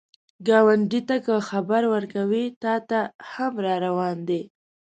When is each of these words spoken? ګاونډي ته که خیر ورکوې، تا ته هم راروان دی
ګاونډي 0.47 0.99
ته 1.07 1.15
که 1.25 1.33
خیر 1.47 1.83
ورکوې، 1.93 2.45
تا 2.63 2.73
ته 2.89 2.99
هم 3.31 3.53
راروان 3.65 4.17
دی 4.27 4.41